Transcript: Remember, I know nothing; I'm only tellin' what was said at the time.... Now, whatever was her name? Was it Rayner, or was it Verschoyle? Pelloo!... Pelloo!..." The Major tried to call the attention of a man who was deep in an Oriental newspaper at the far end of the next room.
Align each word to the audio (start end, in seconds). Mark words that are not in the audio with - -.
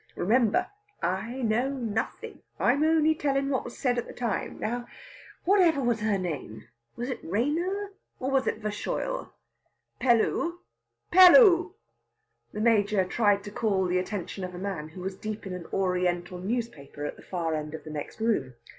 Remember, 0.15 0.65
I 1.03 1.43
know 1.43 1.69
nothing; 1.69 2.41
I'm 2.59 2.81
only 2.83 3.13
tellin' 3.13 3.49
what 3.51 3.63
was 3.63 3.77
said 3.77 3.99
at 3.99 4.07
the 4.07 4.13
time.... 4.13 4.57
Now, 4.57 4.87
whatever 5.45 5.79
was 5.79 5.99
her 5.99 6.17
name? 6.17 6.63
Was 6.95 7.11
it 7.11 7.19
Rayner, 7.21 7.91
or 8.19 8.31
was 8.31 8.47
it 8.47 8.57
Verschoyle? 8.63 9.31
Pelloo!... 9.99 10.57
Pelloo!..." 11.11 11.73
The 12.51 12.61
Major 12.61 13.05
tried 13.05 13.43
to 13.43 13.51
call 13.51 13.85
the 13.85 13.99
attention 13.99 14.43
of 14.43 14.55
a 14.55 14.57
man 14.57 14.89
who 14.89 15.01
was 15.01 15.15
deep 15.15 15.45
in 15.45 15.53
an 15.53 15.67
Oriental 15.71 16.39
newspaper 16.39 17.05
at 17.05 17.15
the 17.15 17.21
far 17.21 17.53
end 17.53 17.75
of 17.75 17.83
the 17.83 17.91
next 17.91 18.19
room. 18.19 18.55